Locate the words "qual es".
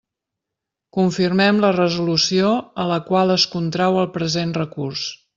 3.09-3.45